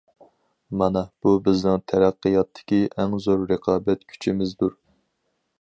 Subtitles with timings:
[0.81, 4.79] مانا بۇ بىزنىڭ تەرەققىياتتىكى ئەڭ زور رىقابەت كۈچىمىزدۇر.